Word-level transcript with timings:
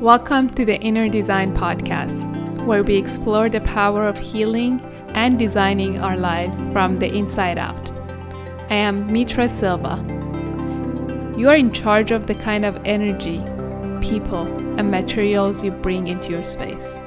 Welcome 0.00 0.50
to 0.50 0.66
the 0.66 0.78
Inner 0.80 1.08
Design 1.08 1.54
Podcast, 1.54 2.66
where 2.66 2.82
we 2.82 2.96
explore 2.96 3.48
the 3.48 3.62
power 3.62 4.06
of 4.06 4.18
healing 4.18 4.78
and 5.14 5.38
designing 5.38 6.00
our 6.00 6.18
lives 6.18 6.68
from 6.68 6.98
the 6.98 7.10
inside 7.10 7.56
out. 7.56 7.90
I 8.68 8.74
am 8.74 9.10
Mitra 9.10 9.48
Silva. 9.48 9.96
You 11.38 11.48
are 11.48 11.56
in 11.56 11.72
charge 11.72 12.10
of 12.10 12.26
the 12.26 12.34
kind 12.34 12.66
of 12.66 12.78
energy, 12.84 13.42
people, 14.06 14.46
and 14.78 14.90
materials 14.90 15.64
you 15.64 15.70
bring 15.70 16.08
into 16.08 16.30
your 16.30 16.44
space. 16.44 16.98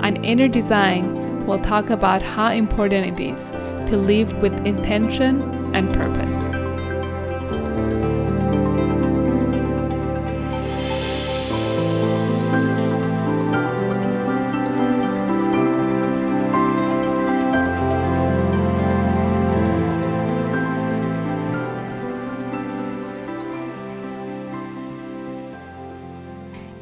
On 0.00 0.24
Inner 0.24 0.48
Design, 0.48 1.44
we'll 1.44 1.60
talk 1.60 1.90
about 1.90 2.22
how 2.22 2.50
important 2.50 3.20
it 3.20 3.22
is 3.22 3.50
to 3.90 3.98
live 3.98 4.32
with 4.38 4.54
intention 4.66 5.42
and 5.74 5.92
purpose. 5.92 6.59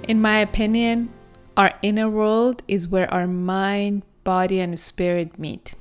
In 0.09 0.23
my 0.23 0.39
opinion, 0.39 1.11
our 1.59 1.71
inner 1.83 2.09
world 2.09 2.63
is 2.67 2.89
where 2.89 3.13
our 3.13 3.27
mind, 3.27 4.05
body, 4.25 4.59
and 4.59 4.81
spirit 4.81 5.39
meet. 5.39 5.75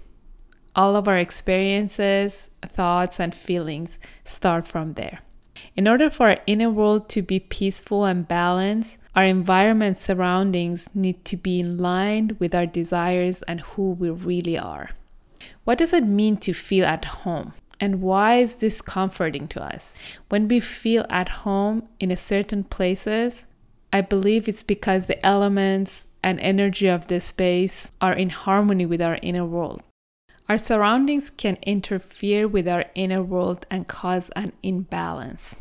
All 0.75 0.97
of 0.97 1.07
our 1.07 1.17
experiences, 1.17 2.49
thoughts, 2.61 3.21
and 3.21 3.33
feelings 3.33 3.97
start 4.25 4.67
from 4.67 4.95
there. 4.95 5.19
In 5.77 5.87
order 5.87 6.09
for 6.09 6.27
our 6.27 6.39
inner 6.45 6.69
world 6.69 7.07
to 7.07 7.21
be 7.21 7.39
peaceful 7.39 8.03
and 8.03 8.27
balanced, 8.27 8.97
our 9.15 9.23
environment 9.23 9.97
surroundings 9.97 10.89
need 10.93 11.23
to 11.23 11.37
be 11.37 11.61
in 11.61 11.77
line 11.77 12.35
with 12.37 12.53
our 12.53 12.65
desires 12.65 13.41
and 13.43 13.61
who 13.61 13.91
we 13.91 14.09
really 14.09 14.57
are. 14.57 14.89
What 15.63 15.77
does 15.77 15.93
it 15.93 16.03
mean 16.03 16.35
to 16.39 16.51
feel 16.51 16.85
at 16.85 17.05
home? 17.05 17.53
And 17.79 18.01
why 18.01 18.39
is 18.39 18.55
this 18.55 18.81
comforting 18.81 19.47
to 19.49 19.63
us? 19.63 19.95
When 20.27 20.49
we 20.49 20.59
feel 20.59 21.05
at 21.09 21.29
home 21.29 21.87
in 22.01 22.11
a 22.11 22.17
certain 22.17 22.65
places, 22.65 23.43
I 23.91 24.01
believe 24.01 24.47
it's 24.47 24.63
because 24.63 25.05
the 25.05 25.25
elements 25.25 26.05
and 26.23 26.39
energy 26.39 26.87
of 26.87 27.07
the 27.07 27.21
space 27.21 27.87
are 28.01 28.13
in 28.13 28.29
harmony 28.29 28.85
with 28.85 29.01
our 29.01 29.17
inner 29.21 29.45
world. 29.45 29.81
Our 30.49 30.57
surroundings 30.57 31.29
can 31.29 31.57
interfere 31.63 32.47
with 32.47 32.67
our 32.67 32.85
inner 32.95 33.21
world 33.21 33.65
and 33.69 33.87
cause 33.87 34.29
an 34.35 34.53
imbalance. 34.63 35.57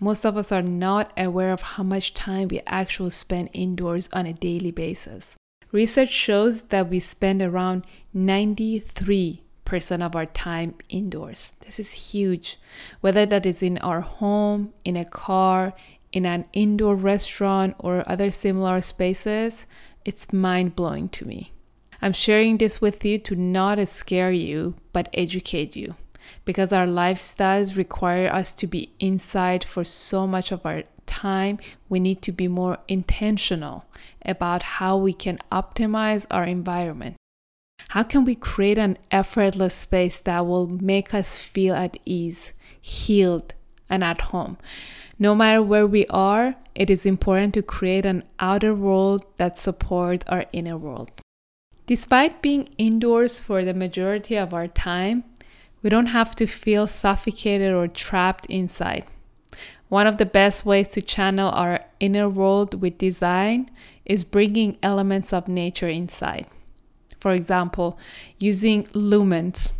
Most 0.00 0.26
of 0.26 0.36
us 0.36 0.52
are 0.52 0.62
not 0.62 1.12
aware 1.16 1.52
of 1.52 1.62
how 1.62 1.82
much 1.82 2.14
time 2.14 2.48
we 2.48 2.60
actually 2.66 3.10
spend 3.10 3.50
indoors 3.52 4.08
on 4.12 4.26
a 4.26 4.32
daily 4.32 4.70
basis. 4.70 5.36
Research 5.72 6.12
shows 6.12 6.62
that 6.64 6.88
we 6.88 7.00
spend 7.00 7.42
around 7.42 7.86
93% 8.14 9.40
of 10.00 10.14
our 10.14 10.26
time 10.26 10.74
indoors. 10.88 11.54
This 11.60 11.80
is 11.80 11.92
huge. 11.92 12.58
Whether 13.00 13.26
that 13.26 13.46
is 13.46 13.62
in 13.62 13.78
our 13.78 14.00
home, 14.00 14.72
in 14.84 14.96
a 14.96 15.04
car, 15.04 15.74
in 16.16 16.24
an 16.24 16.46
indoor 16.54 16.96
restaurant 16.96 17.76
or 17.78 18.02
other 18.08 18.30
similar 18.30 18.80
spaces, 18.80 19.66
it's 20.02 20.32
mind 20.32 20.74
blowing 20.74 21.10
to 21.10 21.26
me. 21.26 21.52
I'm 22.00 22.14
sharing 22.14 22.56
this 22.56 22.80
with 22.80 23.04
you 23.04 23.18
to 23.18 23.36
not 23.36 23.86
scare 23.86 24.32
you, 24.32 24.76
but 24.94 25.10
educate 25.12 25.76
you. 25.76 25.94
Because 26.46 26.72
our 26.72 26.86
lifestyles 26.86 27.76
require 27.76 28.32
us 28.32 28.52
to 28.54 28.66
be 28.66 28.94
inside 28.98 29.62
for 29.62 29.84
so 29.84 30.26
much 30.26 30.52
of 30.52 30.64
our 30.64 30.84
time, 31.04 31.58
we 31.90 32.00
need 32.00 32.22
to 32.22 32.32
be 32.32 32.48
more 32.48 32.78
intentional 32.88 33.84
about 34.24 34.62
how 34.62 34.96
we 34.96 35.12
can 35.12 35.38
optimize 35.52 36.24
our 36.30 36.44
environment. 36.44 37.16
How 37.88 38.04
can 38.04 38.24
we 38.24 38.36
create 38.36 38.78
an 38.78 38.96
effortless 39.10 39.74
space 39.74 40.22
that 40.22 40.46
will 40.46 40.66
make 40.66 41.12
us 41.12 41.44
feel 41.44 41.74
at 41.74 41.98
ease, 42.06 42.54
healed, 42.80 43.52
and 43.88 44.04
at 44.04 44.20
home? 44.20 44.58
No 45.18 45.34
matter 45.34 45.62
where 45.62 45.86
we 45.86 46.06
are, 46.06 46.56
it 46.74 46.90
is 46.90 47.06
important 47.06 47.54
to 47.54 47.62
create 47.62 48.04
an 48.04 48.24
outer 48.38 48.74
world 48.74 49.24
that 49.38 49.56
supports 49.56 50.24
our 50.28 50.44
inner 50.52 50.76
world. 50.76 51.10
Despite 51.86 52.42
being 52.42 52.68
indoors 52.78 53.40
for 53.40 53.64
the 53.64 53.72
majority 53.72 54.36
of 54.36 54.52
our 54.52 54.66
time, 54.68 55.24
we 55.82 55.90
don't 55.90 56.06
have 56.06 56.34
to 56.36 56.46
feel 56.46 56.86
suffocated 56.86 57.72
or 57.72 57.86
trapped 57.86 58.46
inside. 58.46 59.04
One 59.88 60.06
of 60.06 60.18
the 60.18 60.26
best 60.26 60.66
ways 60.66 60.88
to 60.88 61.00
channel 61.00 61.50
our 61.50 61.80
inner 62.00 62.28
world 62.28 62.80
with 62.80 62.98
design 62.98 63.70
is 64.04 64.24
bringing 64.24 64.78
elements 64.82 65.32
of 65.32 65.46
nature 65.46 65.88
inside. 65.88 66.46
For 67.20 67.32
example, 67.32 67.98
using 68.38 68.84
lumens 68.88 69.72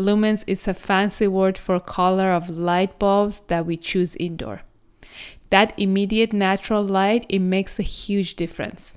Lumens 0.00 0.42
is 0.46 0.66
a 0.66 0.74
fancy 0.74 1.28
word 1.28 1.58
for 1.58 1.78
color 1.78 2.32
of 2.32 2.48
light 2.48 2.98
bulbs 2.98 3.40
that 3.48 3.66
we 3.66 3.76
choose 3.76 4.16
indoor. 4.16 4.62
That 5.50 5.72
immediate 5.76 6.32
natural 6.32 6.82
light, 6.82 7.26
it 7.28 7.40
makes 7.40 7.78
a 7.78 7.82
huge 7.82 8.34
difference. 8.36 8.94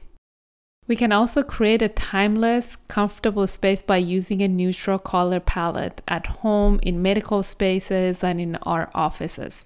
We 0.88 0.96
can 0.96 1.12
also 1.12 1.44
create 1.44 1.82
a 1.82 1.90
timeless, 1.90 2.76
comfortable 2.88 3.48
space 3.48 3.82
by 3.82 3.98
using 3.98 4.42
a 4.42 4.48
neutral 4.48 5.00
color 5.00 5.40
palette 5.40 6.02
at 6.08 6.26
home, 6.28 6.80
in 6.84 7.02
medical 7.02 7.42
spaces, 7.42 8.24
and 8.24 8.40
in 8.40 8.56
our 8.58 8.90
offices. 8.94 9.66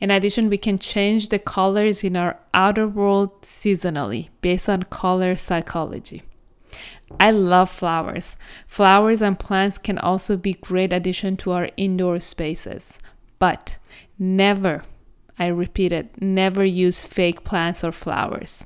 In 0.00 0.10
addition, 0.10 0.50
we 0.50 0.58
can 0.58 0.78
change 0.78 1.28
the 1.28 1.38
colors 1.38 2.04
in 2.04 2.16
our 2.16 2.38
outer 2.52 2.86
world 2.86 3.42
seasonally 3.42 4.28
based 4.40 4.68
on 4.68 4.82
color 4.84 5.36
psychology. 5.36 6.22
I 7.20 7.30
love 7.30 7.70
flowers. 7.70 8.36
Flowers 8.66 9.22
and 9.22 9.38
plants 9.38 9.78
can 9.78 9.98
also 9.98 10.36
be 10.36 10.54
great 10.54 10.92
addition 10.92 11.36
to 11.38 11.52
our 11.52 11.70
indoor 11.76 12.20
spaces. 12.20 12.98
But 13.38 13.78
never, 14.18 14.82
I 15.38 15.46
repeat 15.46 15.92
it, 15.92 16.20
never 16.20 16.64
use 16.64 17.04
fake 17.04 17.44
plants 17.44 17.82
or 17.84 17.92
flowers. 17.92 18.64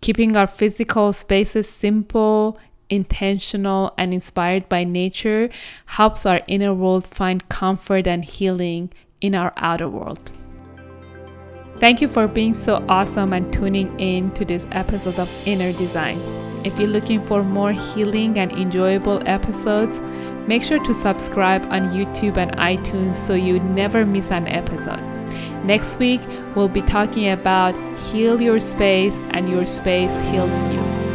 Keeping 0.00 0.36
our 0.36 0.46
physical 0.46 1.12
spaces 1.12 1.68
simple, 1.68 2.58
intentional, 2.88 3.92
and 3.98 4.14
inspired 4.14 4.68
by 4.68 4.84
nature 4.84 5.50
helps 5.86 6.24
our 6.24 6.40
inner 6.46 6.72
world 6.72 7.06
find 7.06 7.48
comfort 7.48 8.06
and 8.06 8.24
healing 8.24 8.92
in 9.20 9.34
our 9.34 9.52
outer 9.56 9.88
world. 9.88 10.30
Thank 11.78 12.00
you 12.00 12.08
for 12.08 12.26
being 12.26 12.54
so 12.54 12.84
awesome 12.88 13.32
and 13.32 13.52
tuning 13.52 13.98
in 14.00 14.30
to 14.32 14.44
this 14.44 14.66
episode 14.70 15.18
of 15.18 15.28
Inner 15.46 15.72
Design. 15.72 16.45
If 16.66 16.80
you're 16.80 16.88
looking 16.88 17.24
for 17.24 17.44
more 17.44 17.70
healing 17.70 18.40
and 18.40 18.50
enjoyable 18.50 19.22
episodes, 19.24 20.00
make 20.48 20.64
sure 20.64 20.82
to 20.82 20.92
subscribe 20.92 21.62
on 21.66 21.90
YouTube 21.90 22.36
and 22.38 22.50
iTunes 22.56 23.14
so 23.14 23.34
you 23.34 23.60
never 23.60 24.04
miss 24.04 24.32
an 24.32 24.48
episode. 24.48 25.00
Next 25.64 26.00
week, 26.00 26.20
we'll 26.56 26.68
be 26.68 26.82
talking 26.82 27.30
about 27.30 27.76
heal 28.10 28.42
your 28.42 28.58
space 28.58 29.14
and 29.30 29.48
your 29.48 29.64
space 29.64 30.18
heals 30.32 30.60
you. 30.74 31.05